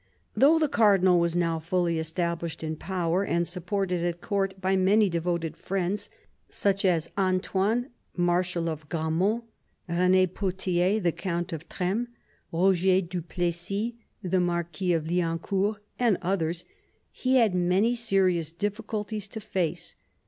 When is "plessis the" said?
13.21-14.39